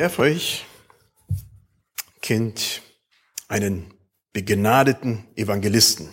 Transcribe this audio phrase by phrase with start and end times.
[0.00, 0.64] Wer von euch
[2.22, 2.82] kennt
[3.48, 3.92] einen
[4.32, 6.08] begnadeten Evangelisten?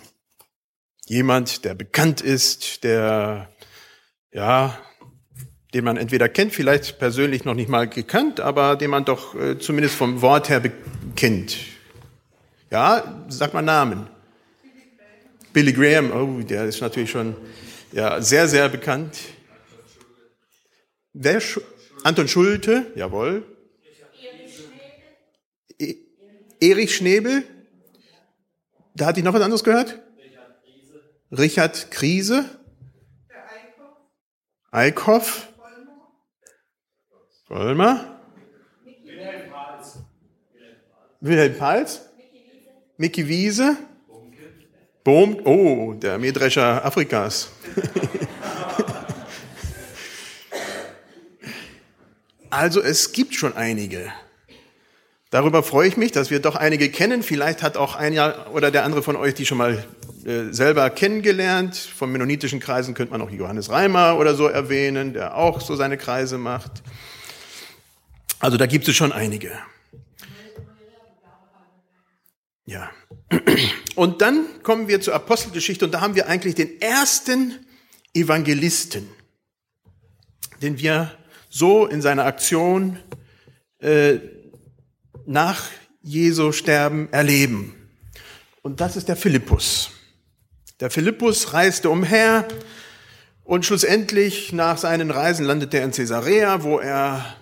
[1.06, 3.48] Jemand, der bekannt ist, der,
[4.32, 4.76] ja,
[5.76, 9.60] den man entweder kennt, vielleicht persönlich noch nicht mal gekannt, aber den man doch äh,
[9.60, 10.64] zumindest vom Wort her
[11.16, 11.56] kennt.
[12.72, 14.08] Ja, sag mal Namen.
[15.54, 17.36] Billy Graham, oh, der ist natürlich schon
[17.92, 19.16] ja, sehr, sehr bekannt.
[21.14, 21.40] Wer?
[22.04, 23.46] Anton Schulte, jawohl.
[26.60, 27.44] Erich Schnebel.
[28.96, 30.00] Da hatte ich noch was anderes gehört?
[31.32, 32.46] Richard Krise.
[34.72, 35.50] Eickhoff.
[37.48, 38.20] Vollmer.
[38.84, 40.00] Wilhelm Pals.
[41.22, 42.02] Wilhelm Pals.
[42.98, 43.78] Mickey Wiese.
[45.04, 45.40] Bohm.
[45.46, 47.50] Oh, der Mähdrescher Afrikas.
[52.50, 54.12] also es gibt schon einige.
[55.36, 57.22] Darüber freue ich mich, dass wir doch einige kennen.
[57.22, 59.84] Vielleicht hat auch einer oder der andere von euch die schon mal
[60.26, 61.76] äh, selber kennengelernt.
[61.76, 65.98] Von mennonitischen Kreisen könnte man auch Johannes Reimer oder so erwähnen, der auch so seine
[65.98, 66.72] Kreise macht.
[68.40, 69.52] Also da gibt es schon einige.
[72.66, 72.90] Ja.
[73.96, 77.56] Und dann kommen wir zur Apostelgeschichte und da haben wir eigentlich den ersten
[78.14, 79.10] Evangelisten,
[80.62, 81.12] den wir
[81.50, 83.00] so in seiner Aktion
[83.80, 84.20] äh,
[85.26, 85.64] nach
[86.02, 87.74] Jesu Sterben erleben.
[88.62, 89.92] Und das ist der Philippus.
[90.80, 92.48] Der Philippus reiste umher
[93.44, 97.36] und schlussendlich nach seinen Reisen landete er in Caesarea, wo er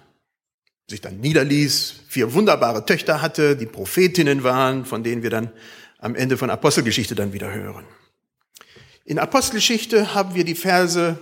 [0.90, 5.52] sich dann niederließ, vier wunderbare Töchter hatte, die Prophetinnen waren, von denen wir dann
[5.98, 7.86] am Ende von Apostelgeschichte dann wieder hören.
[9.06, 11.18] In Apostelgeschichte haben wir die Verse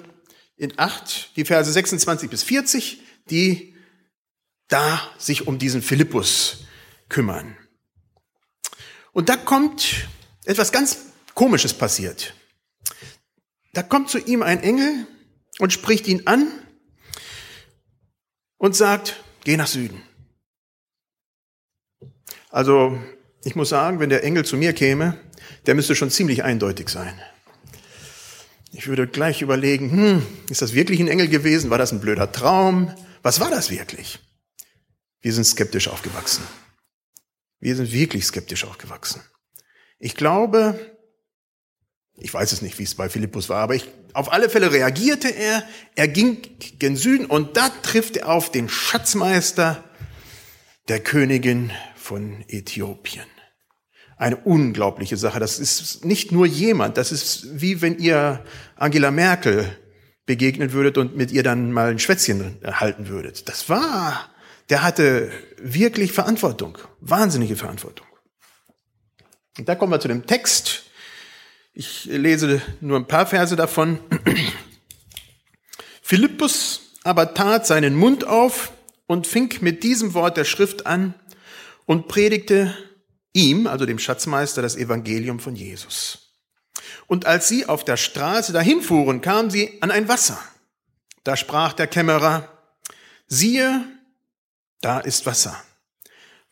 [0.58, 3.71] in acht, die Verse 26 bis 40, die
[4.72, 6.66] da sich um diesen Philippus
[7.10, 7.58] kümmern.
[9.12, 10.08] Und da kommt
[10.46, 10.98] etwas ganz
[11.34, 12.34] Komisches passiert.
[13.74, 15.08] Da kommt zu ihm ein Engel
[15.60, 16.52] und spricht ihn an
[18.58, 20.02] und sagt, geh nach Süden.
[22.50, 23.02] Also
[23.44, 25.18] ich muss sagen, wenn der Engel zu mir käme,
[25.66, 27.20] der müsste schon ziemlich eindeutig sein.
[28.74, 31.70] Ich würde gleich überlegen, hm, ist das wirklich ein Engel gewesen?
[31.70, 32.94] War das ein blöder Traum?
[33.22, 34.20] Was war das wirklich?
[35.22, 36.44] Wir sind skeptisch aufgewachsen.
[37.60, 39.22] Wir sind wirklich skeptisch aufgewachsen.
[40.00, 40.80] Ich glaube,
[42.18, 45.30] ich weiß es nicht, wie es bei Philippus war, aber ich, auf alle Fälle reagierte
[45.30, 45.64] er,
[45.96, 46.42] er ging
[46.80, 49.84] gen Süden und da trifft er auf den Schatzmeister
[50.88, 53.26] der Königin von Äthiopien.
[54.18, 55.40] Eine unglaubliche Sache.
[55.40, 58.44] Das ist nicht nur jemand, das ist wie wenn ihr
[58.76, 59.78] Angela Merkel
[60.26, 63.50] begegnen würdet und mit ihr dann mal ein Schwätzchen halten würdet.
[63.50, 64.30] Das war
[64.72, 68.08] der hatte wirklich Verantwortung, wahnsinnige Verantwortung.
[69.58, 70.84] Und da kommen wir zu dem Text.
[71.74, 74.00] Ich lese nur ein paar Verse davon.
[76.02, 78.72] Philippus aber tat seinen Mund auf
[79.08, 81.16] und fing mit diesem Wort der Schrift an
[81.86, 82.74] und predigte
[83.34, 86.30] ihm, also dem Schatzmeister, das Evangelium von Jesus.
[87.08, 90.40] Und als sie auf der Straße dahin fuhren, kamen sie an ein Wasser.
[91.26, 92.48] Da sprach der Kämmerer,
[93.28, 93.86] siehe,
[94.82, 95.56] da ist Wasser.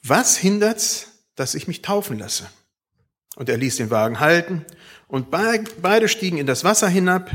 [0.02, 2.50] Was hindert's, dass ich mich taufen lasse?
[3.36, 4.66] Und er ließ den Wagen halten
[5.08, 7.32] und beide stiegen in das Wasser hinab,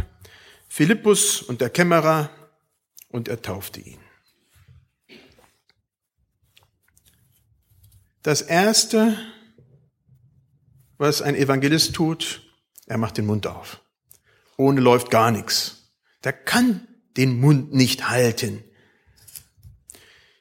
[0.68, 2.30] Philippus und der Kämmerer,
[3.14, 4.00] und er taufte ihn.
[8.22, 9.16] Das Erste,
[10.98, 12.42] was ein Evangelist tut,
[12.86, 13.80] er macht den Mund auf.
[14.56, 15.92] Ohne läuft gar nichts.
[16.24, 18.64] Der kann den Mund nicht halten.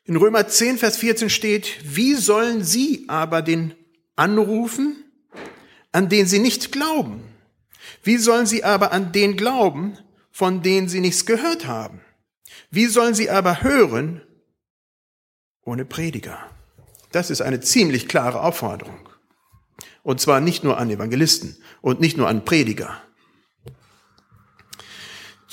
[0.06, 3.74] In Römer 10, Vers 14 steht, wie sollen sie aber den
[4.18, 5.04] anrufen,
[5.94, 7.24] an den sie nicht glauben?
[8.04, 9.98] Wie sollen sie aber an den glauben,
[10.30, 12.02] von denen sie nichts gehört haben?
[12.70, 14.22] Wie sollen sie aber hören
[15.64, 16.38] ohne Prediger?
[17.14, 19.08] Das ist eine ziemlich klare Aufforderung.
[20.02, 23.02] Und zwar nicht nur an Evangelisten und nicht nur an Prediger.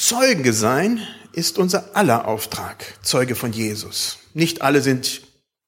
[0.01, 4.19] Zeuge sein ist unser aller Auftrag, Zeuge von Jesus.
[4.33, 5.21] Nicht alle sind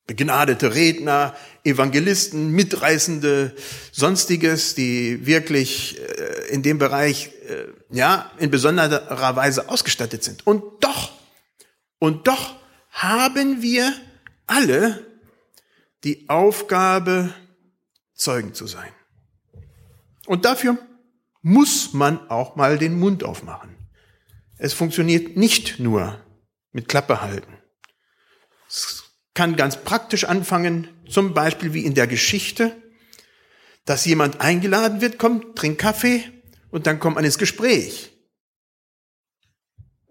[0.07, 3.55] begnadete Redner, Evangelisten, Mitreißende,
[3.93, 10.47] sonstiges, die wirklich äh, in dem Bereich äh, ja in besonderer Weise ausgestattet sind.
[10.47, 11.13] Und doch,
[11.99, 12.57] und doch
[12.91, 13.93] haben wir
[14.47, 15.07] alle
[16.05, 17.35] die Aufgabe,
[18.15, 18.91] Zeugen zu sein.
[20.25, 20.79] Und dafür
[21.43, 23.72] muss man auch mal den Mund aufmachen.
[24.63, 26.25] Es funktioniert nicht nur
[26.71, 27.59] mit Klappe halten.
[28.69, 29.03] Es
[29.35, 32.81] kann ganz praktisch anfangen, zum Beispiel wie in der Geschichte,
[33.87, 36.23] dass jemand eingeladen wird, kommt, trinkt Kaffee
[36.71, 38.13] und dann kommt man ins Gespräch.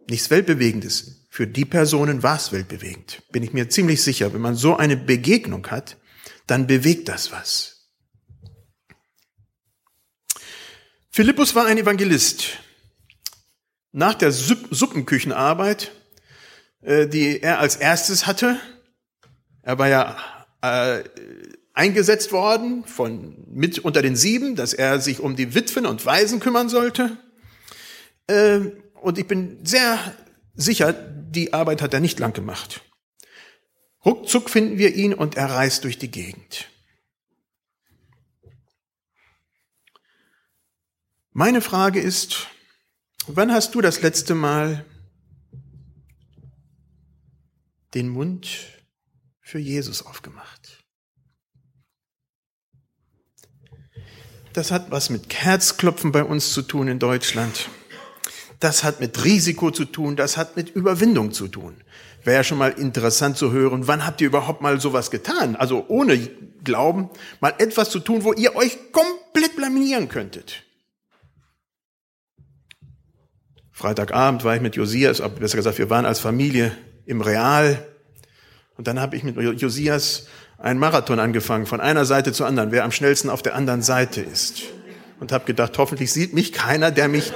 [0.10, 1.28] Nichts Weltbewegendes.
[1.30, 3.24] Für die Personen war es weltbewegend.
[3.32, 4.34] Bin ich mir ziemlich sicher.
[4.34, 5.96] Wenn man so eine Begegnung hat,
[6.48, 7.88] dann bewegt das was.
[11.10, 12.60] Philippus war ein Evangelist.
[13.92, 15.92] Nach der Suppenküchenarbeit,
[16.82, 18.60] äh, die er als erstes hatte,
[19.64, 20.18] er war ja
[20.62, 21.04] äh,
[21.74, 26.40] eingesetzt worden von mit unter den sieben, dass er sich um die Witwen und Waisen
[26.40, 27.18] kümmern sollte.
[28.28, 28.60] Äh,
[29.02, 29.98] und ich bin sehr
[30.54, 32.82] sicher, die Arbeit hat er nicht lang gemacht.
[34.06, 36.70] Ruckzuck finden wir ihn und er reist durch die Gegend.
[41.34, 42.48] Meine Frage ist,
[43.28, 44.86] wann hast du das letzte Mal
[47.94, 48.48] den Mund
[49.40, 50.84] für Jesus aufgemacht?
[54.54, 57.70] Das hat was mit Herzklopfen bei uns zu tun in Deutschland.
[58.60, 61.82] Das hat mit Risiko zu tun, das hat mit Überwindung zu tun.
[62.24, 65.56] Wäre ja schon mal interessant zu hören, wann habt ihr überhaupt mal sowas getan?
[65.56, 66.18] Also ohne
[66.64, 67.10] Glauben,
[67.40, 70.64] mal etwas zu tun, wo ihr euch komplett blamieren könntet.
[73.82, 76.72] Freitagabend war ich mit Josias, besser gesagt, wir waren als Familie
[77.08, 77.84] im Real.
[78.78, 80.28] Und dann habe ich mit Josias
[80.60, 84.22] einen Marathon angefangen, von einer Seite zur anderen, wer am schnellsten auf der anderen Seite
[84.22, 84.62] ist.
[85.20, 87.34] Und habe gedacht, hoffentlich sieht mich keiner, der mich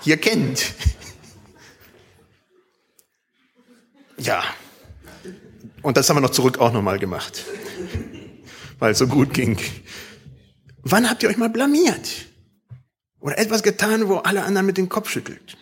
[0.00, 0.64] hier kennt.
[4.18, 4.44] Ja.
[5.80, 7.44] Und das haben wir noch zurück auch nochmal gemacht.
[8.78, 9.58] Weil es so gut ging.
[10.82, 12.08] Wann habt ihr euch mal blamiert?
[13.18, 15.56] Oder etwas getan, wo alle anderen mit dem Kopf schüttelt?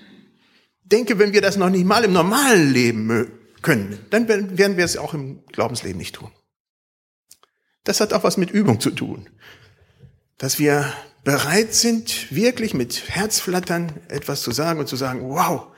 [0.90, 3.30] Denke, wenn wir das noch nicht mal im normalen Leben
[3.62, 6.32] können, dann werden wir es auch im Glaubensleben nicht tun.
[7.84, 9.28] Das hat auch was mit Übung zu tun.
[10.38, 10.92] Dass wir
[11.24, 15.68] bereit sind, wirklich mit Herzflattern etwas zu sagen und zu sagen, wow,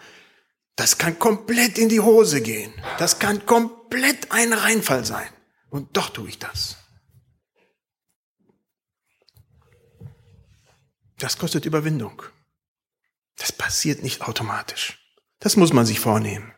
[0.76, 2.72] das kann komplett in die Hose gehen.
[2.98, 5.28] Das kann komplett ein Reinfall sein.
[5.68, 6.76] Und doch tue ich das.
[11.18, 12.22] Das kostet Überwindung.
[13.36, 15.01] Das passiert nicht automatisch.
[15.42, 16.52] Das muss man sich vornehmen.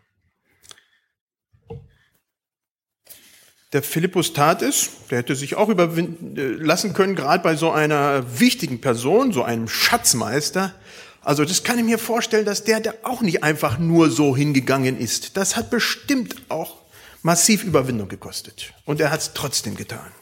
[3.73, 7.73] Der Philippus tat es, der hätte sich auch überwinden äh, lassen können, gerade bei so
[7.73, 10.75] einer wichtigen Person, so einem Schatzmeister.
[11.23, 14.99] Also das kann ich mir vorstellen, dass der, der auch nicht einfach nur so hingegangen
[14.99, 15.37] ist.
[15.37, 16.83] Das hat bestimmt auch
[17.23, 18.75] massiv Überwindung gekostet.
[18.85, 20.13] Und er hat es trotzdem getan.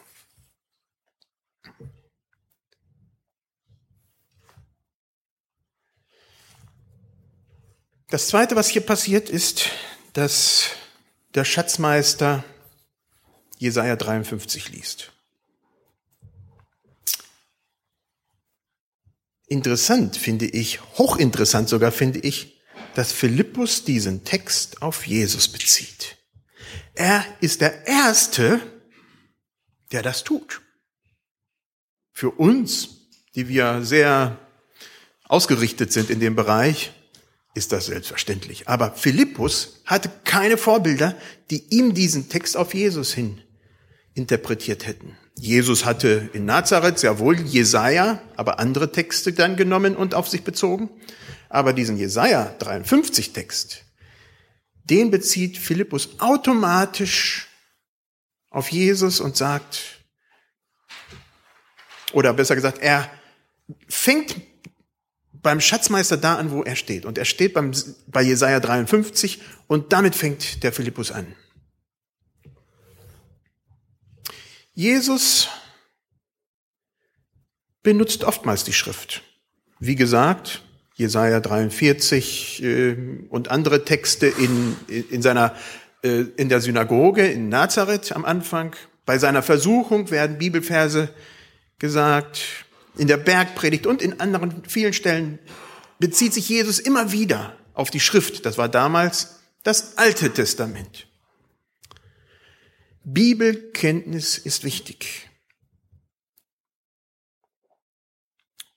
[8.13, 9.71] Das Zweite, was hier passiert, ist,
[10.13, 10.69] dass
[11.33, 12.43] der Schatzmeister
[13.57, 15.11] Jesaja 53 liest.
[19.47, 22.61] Interessant finde ich, hochinteressant sogar finde ich,
[22.93, 26.17] dass Philippus diesen Text auf Jesus bezieht.
[26.93, 28.61] Er ist der Erste,
[29.91, 30.61] der das tut.
[32.11, 32.89] Für uns,
[33.33, 34.37] die wir sehr
[35.23, 36.93] ausgerichtet sind in dem Bereich,
[37.53, 38.67] ist das selbstverständlich.
[38.67, 41.15] Aber Philippus hatte keine Vorbilder,
[41.51, 43.41] die ihm diesen Text auf Jesus hin
[44.15, 45.17] interpretiert hätten.
[45.37, 50.43] Jesus hatte in Nazareth sehr wohl Jesaja, aber andere Texte dann genommen und auf sich
[50.43, 50.89] bezogen.
[51.49, 53.83] Aber diesen Jesaja 53 Text,
[54.83, 57.47] den bezieht Philippus automatisch
[58.49, 60.03] auf Jesus und sagt,
[62.13, 63.09] oder besser gesagt, er
[63.87, 64.35] fängt
[65.43, 67.05] beim Schatzmeister da an, wo er steht.
[67.05, 67.71] Und er steht beim,
[68.07, 71.27] bei Jesaja 53 und damit fängt der Philippus an.
[74.73, 75.49] Jesus
[77.83, 79.21] benutzt oftmals die Schrift.
[79.79, 80.63] Wie gesagt,
[80.95, 82.95] Jesaja 43 äh,
[83.29, 85.55] und andere Texte in, in seiner,
[86.03, 88.75] äh, in der Synagoge in Nazareth am Anfang.
[89.05, 91.09] Bei seiner Versuchung werden Bibelverse
[91.77, 92.65] gesagt.
[92.95, 95.39] In der Bergpredigt und in anderen vielen Stellen
[95.99, 98.45] bezieht sich Jesus immer wieder auf die Schrift.
[98.45, 101.07] Das war damals das Alte Testament.
[103.03, 105.29] Bibelkenntnis ist wichtig.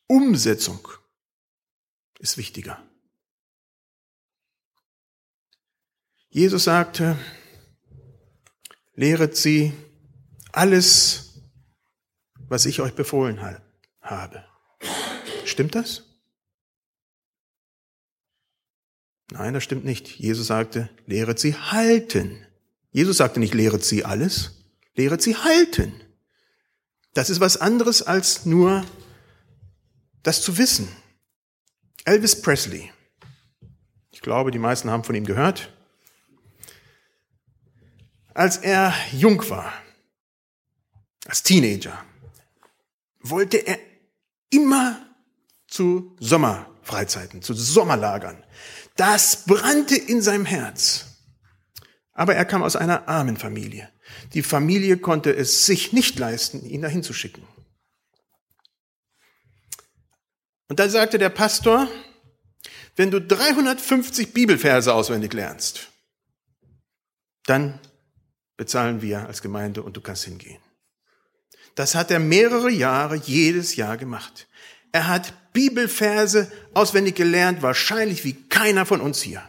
[0.08, 0.86] Umsetzung
[2.18, 2.82] ist wichtiger.
[6.28, 7.18] Jesus sagte,
[8.94, 9.72] lehret sie
[10.52, 11.40] alles,
[12.48, 13.40] was ich euch befohlen
[14.06, 14.44] habe.
[15.44, 16.04] Stimmt das?
[19.30, 20.08] Nein, das stimmt nicht.
[20.18, 22.46] Jesus sagte, lehret sie halten
[22.96, 24.52] Jesus sagte nicht, lehret sie alles,
[24.94, 25.92] lehret sie halten.
[27.12, 28.86] Das ist was anderes als nur
[30.22, 30.88] das zu wissen.
[32.06, 32.90] Elvis Presley.
[34.12, 35.70] Ich glaube, die meisten haben von ihm gehört.
[38.32, 39.74] Als er jung war,
[41.26, 42.02] als Teenager,
[43.20, 43.78] wollte er
[44.50, 45.04] immer
[45.66, 48.42] zu Sommerfreizeiten, zu Sommerlagern.
[48.96, 51.06] Das brannte in seinem Herz.
[52.12, 53.90] Aber er kam aus einer armen Familie.
[54.32, 57.46] Die Familie konnte es sich nicht leisten, ihn dahin zu schicken.
[60.68, 61.88] Und da sagte der Pastor,
[62.96, 65.88] wenn du 350 Bibelverse auswendig lernst,
[67.44, 67.78] dann
[68.56, 70.60] bezahlen wir als Gemeinde und du kannst hingehen.
[71.76, 74.48] Das hat er mehrere Jahre jedes Jahr gemacht.
[74.92, 79.46] Er hat Bibelverse auswendig gelernt, wahrscheinlich wie keiner von uns hier.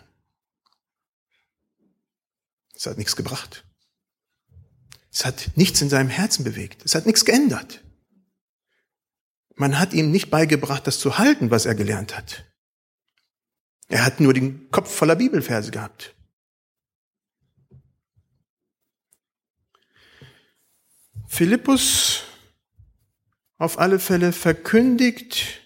[2.75, 3.63] Es hat nichts gebracht.
[5.09, 6.83] Es hat nichts in seinem Herzen bewegt.
[6.83, 7.81] Es hat nichts geändert.
[9.55, 12.43] Man hat ihm nicht beigebracht, das zu halten, was er gelernt hat.
[13.87, 16.13] Er hat nur den Kopf voller Bibelverse gehabt.
[21.27, 22.23] Philippus
[23.57, 25.61] auf alle Fälle verkündigt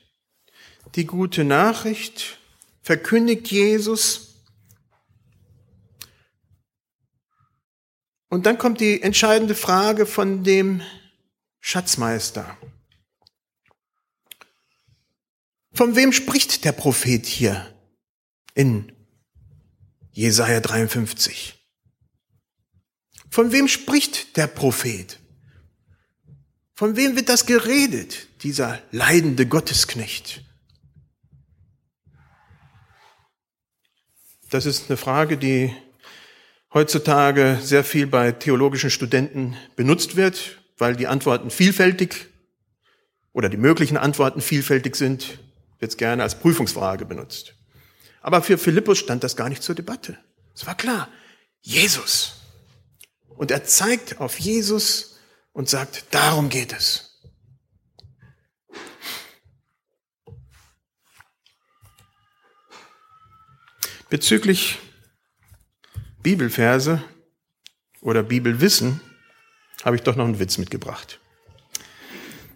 [0.95, 2.39] die gute Nachricht,
[2.81, 4.43] verkündigt Jesus.
[8.27, 10.81] Und dann kommt die entscheidende Frage von dem
[11.59, 12.57] Schatzmeister.
[15.73, 17.73] Von wem spricht der Prophet hier
[18.55, 18.91] in
[20.11, 21.57] Jesaja 53?
[23.29, 25.20] Von wem spricht der Prophet?
[26.81, 30.41] Von wem wird das geredet, dieser leidende Gottesknecht?
[34.49, 35.75] Das ist eine Frage, die
[36.73, 42.29] heutzutage sehr viel bei theologischen Studenten benutzt wird, weil die Antworten vielfältig
[43.31, 45.37] oder die möglichen Antworten vielfältig sind,
[45.77, 47.53] wird es gerne als Prüfungsfrage benutzt.
[48.21, 50.17] Aber für Philippus stand das gar nicht zur Debatte.
[50.55, 51.09] Es war klar,
[51.61, 52.41] Jesus.
[53.27, 55.10] Und er zeigt auf Jesus
[55.53, 57.19] und sagt, darum geht es.
[64.09, 64.79] Bezüglich
[66.21, 67.01] Bibelverse
[68.01, 68.99] oder Bibelwissen
[69.83, 71.19] habe ich doch noch einen Witz mitgebracht.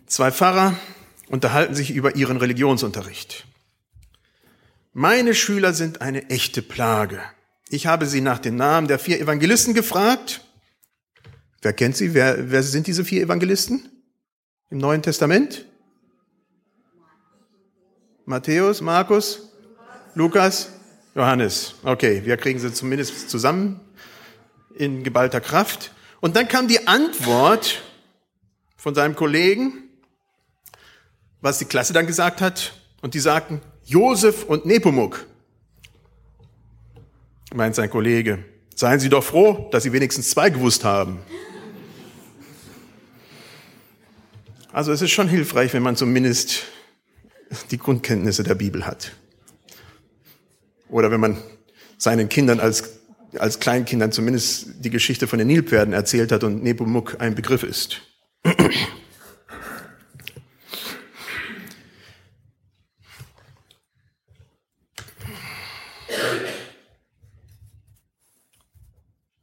[0.05, 0.77] Zwei Pfarrer
[1.29, 3.45] unterhalten sich über ihren Religionsunterricht.
[4.93, 7.21] Meine Schüler sind eine echte Plage.
[7.69, 10.44] Ich habe sie nach den Namen der vier Evangelisten gefragt
[11.65, 12.13] Wer kennt sie?
[12.13, 13.89] Wer, wer sind diese vier Evangelisten
[14.69, 15.65] im Neuen Testament?
[18.25, 19.49] Matthäus, Markus,
[20.13, 20.69] Lukas,
[21.15, 21.73] Johannes.
[21.81, 23.79] Okay, wir kriegen sie zumindest zusammen
[24.75, 25.91] in geballter Kraft.
[26.21, 27.81] Und dann kam die Antwort
[28.77, 29.89] von seinem Kollegen,
[31.41, 32.73] was die Klasse dann gesagt hat.
[33.01, 35.25] Und die sagten, Josef und Nepomuk,
[37.55, 38.45] meint sein Kollege.
[38.75, 41.21] Seien Sie doch froh, dass Sie wenigstens zwei gewusst haben.
[44.75, 46.63] Also es ist schon hilfreich, wenn man zumindest
[47.71, 49.13] die Grundkenntnisse der Bibel hat.
[50.89, 51.41] Oder wenn man
[51.97, 52.99] seinen Kindern als,
[53.39, 58.01] als Kleinkindern zumindest die Geschichte von den Nilpferden erzählt hat und Nepomuk ein Begriff ist.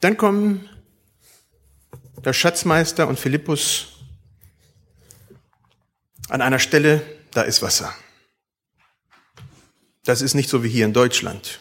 [0.01, 0.69] Dann kommen
[2.23, 3.92] der Schatzmeister und Philippus
[6.33, 7.95] an einer Stelle, da ist Wasser.
[10.03, 11.61] Das ist nicht so wie hier in Deutschland.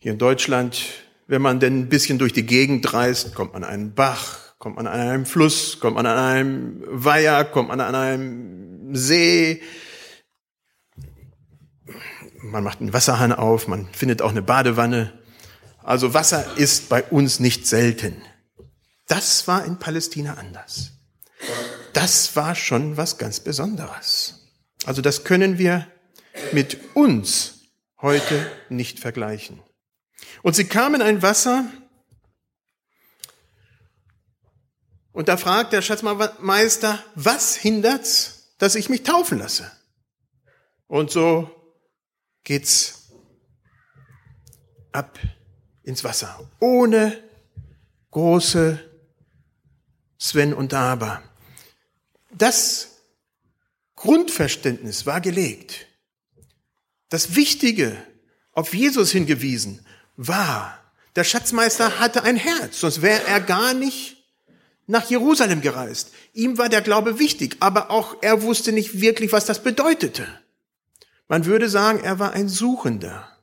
[0.00, 0.84] Hier in Deutschland,
[1.26, 4.76] wenn man denn ein bisschen durch die Gegend reist, kommt man an einen Bach, kommt
[4.76, 9.62] man an einem Fluss, kommt man an einem Weiher, kommt man an einem See.
[12.42, 15.18] Man macht einen Wasserhahn auf, man findet auch eine Badewanne.
[15.82, 18.20] Also Wasser ist bei uns nicht selten.
[19.06, 20.97] Das war in Palästina anders
[21.98, 24.48] das war schon was ganz Besonderes.
[24.84, 25.90] Also das können wir
[26.52, 27.62] mit uns
[28.00, 29.60] heute nicht vergleichen.
[30.44, 31.64] Und sie kamen ein Wasser,
[35.10, 39.68] und da fragt der Schatzmeister, was hindert's, dass ich mich taufen lasse?
[40.86, 41.50] Und so
[42.44, 43.08] geht's
[44.92, 45.18] ab
[45.82, 47.20] ins Wasser, ohne
[48.12, 48.78] große
[50.16, 51.24] Sven und Aber.
[52.38, 52.88] Das
[53.96, 55.86] Grundverständnis war gelegt.
[57.08, 57.96] Das Wichtige,
[58.52, 59.84] auf Jesus hingewiesen,
[60.16, 60.74] war,
[61.16, 64.18] Der Schatzmeister hatte ein Herz, sonst wäre er gar nicht
[64.86, 66.12] nach Jerusalem gereist.
[66.32, 70.28] Ihm war der Glaube wichtig, aber auch er wusste nicht wirklich, was das bedeutete.
[71.26, 73.36] Man würde sagen, er war ein Suchender.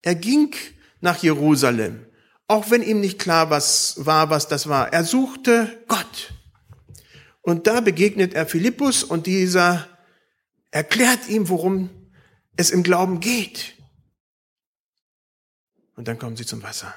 [0.00, 0.54] Er ging
[1.00, 2.06] nach Jerusalem,
[2.46, 4.92] auch wenn ihm nicht klar was war, was das war.
[4.92, 6.32] Er suchte Gott.
[7.42, 9.88] Und da begegnet er Philippus und dieser
[10.70, 11.90] erklärt ihm, worum
[12.56, 13.74] es im Glauben geht.
[15.96, 16.94] Und dann kommen sie zum Wasser.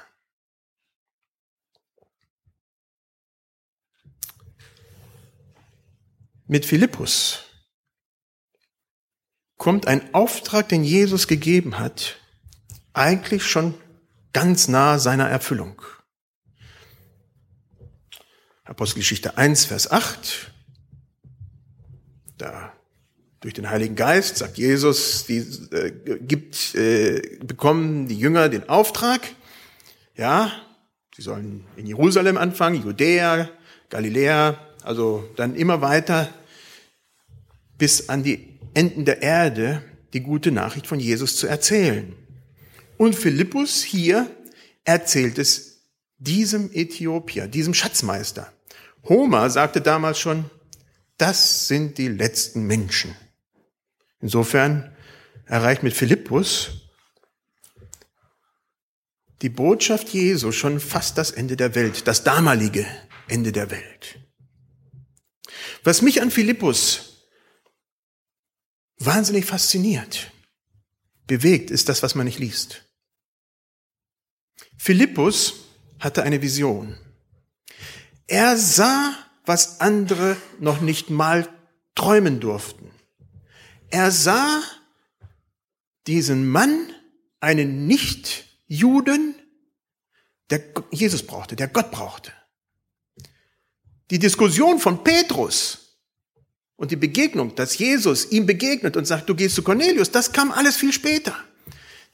[6.46, 7.42] Mit Philippus
[9.56, 12.20] kommt ein Auftrag, den Jesus gegeben hat,
[12.92, 13.74] eigentlich schon
[14.32, 15.82] ganz nah seiner Erfüllung.
[18.66, 20.50] Apostelgeschichte 1, Vers 8.
[22.36, 22.72] Da
[23.40, 25.38] durch den Heiligen Geist sagt Jesus, die
[25.70, 29.20] äh, gibt, äh, bekommen die Jünger den Auftrag,
[30.16, 30.50] ja,
[31.14, 33.48] sie sollen in Jerusalem anfangen, Judäa,
[33.88, 36.28] Galiläa, also dann immer weiter
[37.78, 39.82] bis an die Enden der Erde
[40.12, 42.14] die gute Nachricht von Jesus zu erzählen.
[42.96, 44.28] Und Philippus hier
[44.84, 45.82] erzählt es
[46.18, 48.52] diesem Äthiopier, diesem Schatzmeister.
[49.08, 50.50] Homer sagte damals schon,
[51.18, 53.16] das sind die letzten Menschen.
[54.20, 54.94] Insofern
[55.46, 56.86] erreicht mit Philippus
[59.42, 62.86] die Botschaft Jesu schon fast das Ende der Welt, das damalige
[63.28, 64.18] Ende der Welt.
[65.84, 67.28] Was mich an Philippus
[68.98, 70.32] wahnsinnig fasziniert,
[71.26, 72.84] bewegt, ist das, was man nicht liest.
[74.78, 75.66] Philippus
[75.98, 76.98] hatte eine Vision.
[78.26, 79.14] Er sah,
[79.44, 81.48] was andere noch nicht mal
[81.94, 82.90] träumen durften.
[83.90, 84.62] Er sah
[86.06, 86.92] diesen Mann,
[87.40, 89.34] einen Nicht-Juden,
[90.50, 92.32] der Jesus brauchte, der Gott brauchte.
[94.10, 95.98] Die Diskussion von Petrus
[96.76, 100.52] und die Begegnung, dass Jesus ihm begegnet und sagt, du gehst zu Cornelius, das kam
[100.52, 101.36] alles viel später.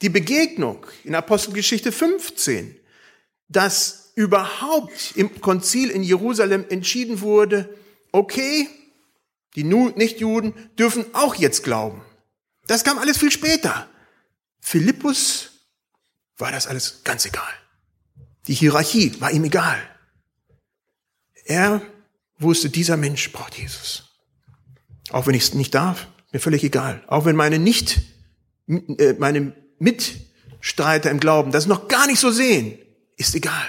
[0.00, 2.76] Die Begegnung in Apostelgeschichte 15,
[3.48, 7.74] dass überhaupt im Konzil in Jerusalem entschieden wurde,
[8.12, 8.68] okay,
[9.54, 12.02] die Nichtjuden dürfen auch jetzt glauben.
[12.66, 13.88] Das kam alles viel später.
[14.60, 15.50] Philippus
[16.38, 17.52] war das alles ganz egal.
[18.46, 19.78] Die Hierarchie war ihm egal.
[21.44, 21.82] Er
[22.38, 24.04] wusste, dieser Mensch braucht Jesus.
[25.10, 27.02] Auch wenn ich es nicht darf, mir völlig egal.
[27.06, 28.00] Auch wenn meine nicht,
[28.68, 32.78] äh, meine Mitstreiter im Glauben das noch gar nicht so sehen,
[33.16, 33.66] ist egal.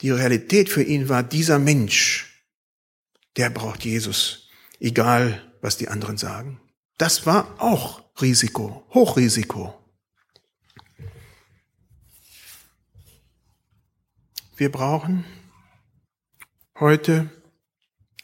[0.00, 2.28] Die Realität für ihn war, dieser Mensch
[3.38, 4.48] der braucht Jesus,
[4.80, 6.60] egal was die anderen sagen.
[6.98, 9.74] Das war auch Risiko, Hochrisiko.
[14.56, 15.24] Wir brauchen
[16.80, 17.30] heute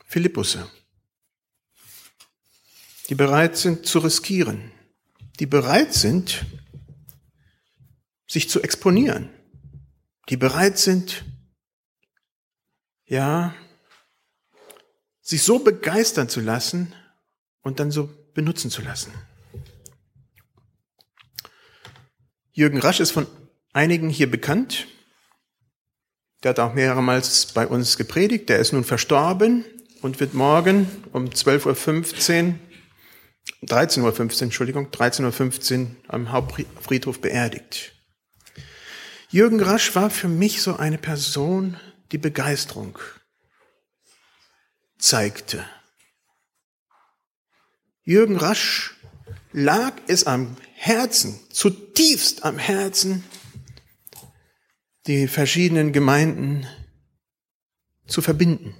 [0.04, 0.68] Philippusse,
[3.08, 4.72] die bereit sind zu riskieren,
[5.38, 6.44] die bereit sind,
[8.26, 9.30] sich zu exponieren,
[10.28, 11.24] die bereit sind,
[13.14, 13.54] ja,
[15.20, 16.92] sich so begeistern zu lassen
[17.62, 19.12] und dann so benutzen zu lassen.
[22.52, 23.28] Jürgen Rasch ist von
[23.72, 24.88] einigen hier bekannt.
[26.42, 28.48] Der hat auch mehrmals bei uns gepredigt.
[28.48, 29.64] Der ist nun verstorben
[30.02, 32.54] und wird morgen um 12.15
[33.62, 37.92] Uhr, 13.15 Uhr, Entschuldigung, 13.15 Uhr am Hauptfriedhof beerdigt.
[39.30, 41.76] Jürgen Rasch war für mich so eine Person,
[42.12, 42.98] die Begeisterung
[44.98, 45.64] zeigte.
[48.02, 48.94] Jürgen Rasch
[49.52, 53.24] lag es am Herzen, zutiefst am Herzen,
[55.06, 56.66] die verschiedenen Gemeinden
[58.06, 58.74] zu verbinden.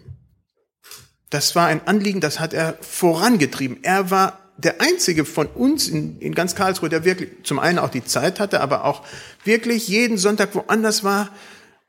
[1.31, 3.83] Das war ein Anliegen, das hat er vorangetrieben.
[3.83, 7.89] Er war der einzige von uns in, in ganz Karlsruhe, der wirklich zum einen auch
[7.89, 9.05] die Zeit hatte, aber auch
[9.45, 11.31] wirklich jeden Sonntag woanders war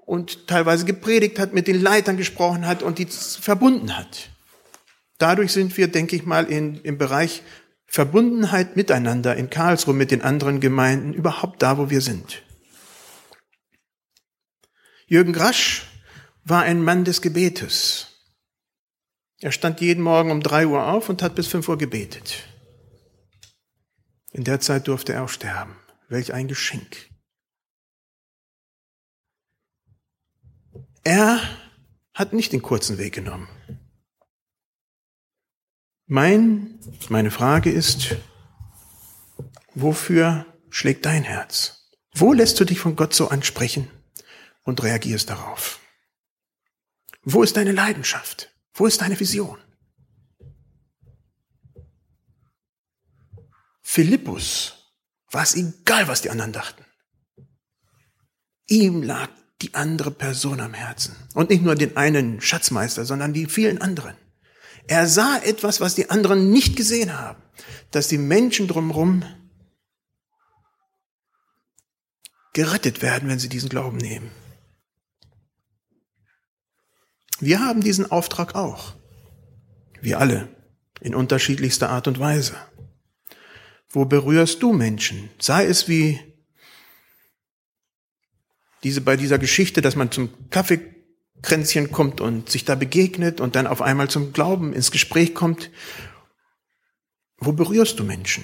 [0.06, 4.30] und teilweise gepredigt hat, mit den Leitern gesprochen hat und die verbunden hat.
[5.18, 7.42] Dadurch sind wir, denke ich mal, in, im Bereich
[7.86, 12.44] Verbundenheit miteinander in Karlsruhe mit den anderen Gemeinden überhaupt da, wo wir sind.
[15.08, 15.84] Jürgen Grasch
[16.44, 18.08] war ein Mann des Gebetes.
[19.40, 22.44] Er stand jeden Morgen um drei Uhr auf und hat bis fünf Uhr gebetet.
[24.32, 25.76] In der Zeit durfte er auch sterben.
[26.10, 27.10] Welch ein Geschenk.
[31.06, 31.40] Er
[32.16, 33.48] hat nicht den kurzen Weg genommen.
[36.08, 38.16] Mein, meine Frage ist,
[39.76, 41.92] wofür schlägt dein Herz?
[42.16, 43.88] Wo lässt du dich von Gott so ansprechen
[44.64, 45.80] und reagierst darauf?
[47.22, 48.52] Wo ist deine Leidenschaft?
[48.74, 49.60] Wo ist deine Vision?
[53.84, 54.92] Philippus
[55.30, 56.84] war es egal, was die anderen dachten.
[58.66, 59.30] Ihm lag
[59.62, 61.16] die andere Person am Herzen.
[61.34, 64.16] Und nicht nur den einen Schatzmeister, sondern die vielen anderen.
[64.88, 67.42] Er sah etwas, was die anderen nicht gesehen haben.
[67.92, 69.24] Dass die Menschen drumherum
[72.54, 74.32] gerettet werden, wenn sie diesen Glauben nehmen.
[77.40, 78.94] Wir haben diesen Auftrag auch.
[80.02, 80.50] Wir alle.
[81.02, 82.56] In unterschiedlichster Art und Weise.
[83.90, 85.30] Wo berührst du Menschen?
[85.40, 86.20] Sei es wie
[88.86, 93.66] diese, bei dieser Geschichte, dass man zum Kaffeekränzchen kommt und sich da begegnet und dann
[93.66, 95.72] auf einmal zum Glauben ins Gespräch kommt.
[97.38, 98.44] Wo berührst du Menschen?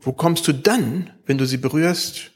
[0.00, 2.32] Wo kommst du dann, wenn du sie berührst,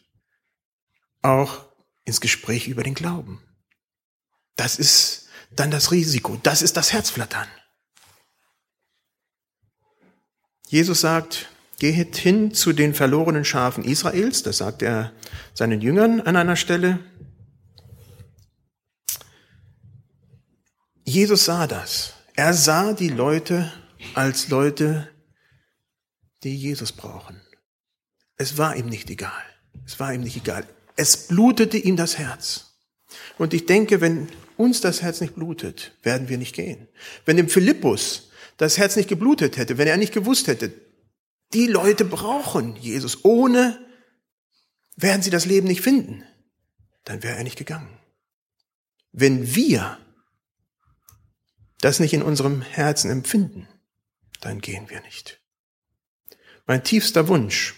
[1.23, 1.65] auch
[2.05, 3.41] ins Gespräch über den Glauben?
[4.57, 6.39] Das ist dann das Risiko.
[6.43, 7.49] Das ist das Herzflattern.
[10.69, 11.49] Jesus sagt,
[11.83, 15.11] Geht hin zu den verlorenen Schafen Israels, das sagt er
[15.53, 17.01] seinen Jüngern an einer Stelle.
[21.03, 22.15] Jesus sah das.
[22.37, 23.73] Er sah die Leute
[24.15, 25.09] als Leute,
[26.45, 27.41] die Jesus brauchen.
[28.37, 29.43] Es war ihm nicht egal.
[29.85, 30.65] Es war ihm nicht egal.
[30.95, 32.77] Es blutete ihm das Herz.
[33.39, 36.87] Und ich denke, wenn uns das Herz nicht blutet, werden wir nicht gehen.
[37.25, 40.73] Wenn dem Philippus das Herz nicht geblutet hätte, wenn er nicht gewusst hätte,
[41.55, 43.25] die Leute brauchen Jesus.
[43.25, 43.79] Ohne
[44.97, 46.25] werden sie das Leben nicht finden.
[47.05, 47.99] Dann wäre er nicht gegangen.
[49.13, 49.99] Wenn wir
[51.81, 53.69] das nicht in unserem Herzen empfinden,
[54.41, 55.41] dann gehen wir nicht.
[56.67, 57.75] Mein tiefster Wunsch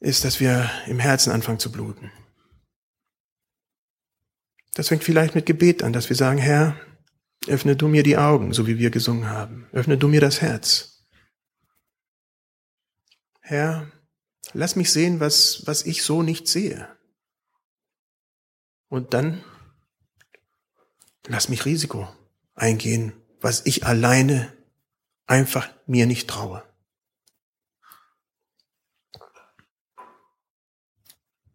[0.00, 2.10] ist, dass wir im Herzen anfangen zu bluten.
[4.74, 6.80] Das fängt vielleicht mit Gebet an, dass wir sagen, Herr,
[7.46, 9.68] Öffne du mir die Augen, so wie wir gesungen haben.
[9.72, 11.06] Öffne du mir das Herz.
[13.40, 13.90] Herr,
[14.52, 16.88] lass mich sehen, was, was ich so nicht sehe.
[18.88, 19.42] Und dann
[21.26, 22.08] lass mich Risiko
[22.54, 24.52] eingehen, was ich alleine
[25.26, 26.64] einfach mir nicht traue.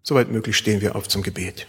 [0.01, 1.67] Soweit möglich stehen wir auf zum Gebet.